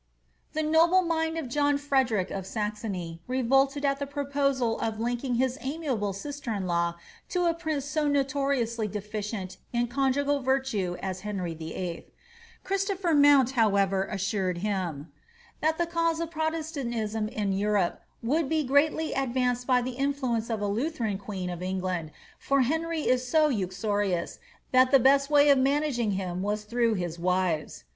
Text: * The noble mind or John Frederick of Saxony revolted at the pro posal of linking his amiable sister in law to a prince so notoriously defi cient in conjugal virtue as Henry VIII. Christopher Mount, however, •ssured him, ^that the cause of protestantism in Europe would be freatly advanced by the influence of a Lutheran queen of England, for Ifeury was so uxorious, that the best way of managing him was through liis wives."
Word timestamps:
* 0.29 0.53
The 0.53 0.63
noble 0.63 1.03
mind 1.03 1.37
or 1.37 1.43
John 1.43 1.77
Frederick 1.77 2.31
of 2.31 2.47
Saxony 2.47 3.21
revolted 3.27 3.85
at 3.85 3.99
the 3.99 4.07
pro 4.07 4.25
posal 4.25 4.81
of 4.81 4.99
linking 4.99 5.35
his 5.35 5.59
amiable 5.61 6.11
sister 6.11 6.51
in 6.53 6.65
law 6.65 6.95
to 7.29 7.45
a 7.45 7.53
prince 7.53 7.85
so 7.85 8.07
notoriously 8.07 8.87
defi 8.87 9.19
cient 9.19 9.57
in 9.71 9.85
conjugal 9.87 10.39
virtue 10.41 10.95
as 11.03 11.19
Henry 11.19 11.53
VIII. 11.53 12.07
Christopher 12.63 13.13
Mount, 13.13 13.51
however, 13.51 14.09
•ssured 14.11 14.57
him, 14.65 15.11
^that 15.61 15.77
the 15.77 15.85
cause 15.85 16.19
of 16.19 16.31
protestantism 16.31 17.27
in 17.27 17.53
Europe 17.53 18.01
would 18.23 18.49
be 18.49 18.67
freatly 18.67 19.13
advanced 19.13 19.67
by 19.67 19.83
the 19.83 19.91
influence 19.91 20.49
of 20.49 20.61
a 20.61 20.67
Lutheran 20.67 21.19
queen 21.19 21.51
of 21.51 21.61
England, 21.61 22.09
for 22.39 22.63
Ifeury 22.63 23.07
was 23.07 23.27
so 23.27 23.49
uxorious, 23.51 24.39
that 24.71 24.89
the 24.89 24.97
best 24.99 25.29
way 25.29 25.49
of 25.49 25.59
managing 25.59 26.13
him 26.13 26.41
was 26.41 26.63
through 26.63 26.95
liis 26.95 27.19
wives." 27.19 27.83